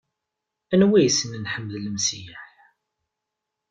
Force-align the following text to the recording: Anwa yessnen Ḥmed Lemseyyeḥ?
Anwa 0.73 0.97
yessnen 1.01 1.49
Ḥmed 1.53 1.73
Lemseyyeḥ? 1.79 2.45